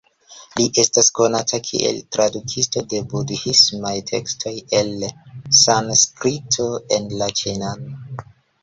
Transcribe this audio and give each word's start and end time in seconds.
Li 0.59 0.63
estas 0.83 1.09
konata 1.19 1.59
kiel 1.67 1.99
tradukisto 2.17 2.83
de 2.95 3.03
budhismaj 3.13 3.95
tekstoj 4.11 4.55
el 4.81 4.91
Sanskrito 5.63 6.71
en 6.99 7.11
la 7.23 7.31
ĉinan. 7.45 7.89